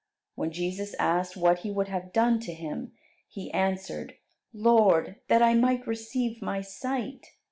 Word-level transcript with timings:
When 0.33 0.49
Jesus 0.49 0.95
asked 0.97 1.37
what 1.37 1.59
he 1.59 1.69
would 1.69 1.87
have 1.89 2.11
done 2.11 2.39
to 2.39 2.53
him, 2.55 2.91
he 3.27 3.51
answered, 3.51 4.15
"Lord, 4.51 5.17
that 5.27 5.43
I 5.43 5.53
might 5.53 5.85
receive 5.85 6.41
my 6.41 6.61
sight." 6.61 7.33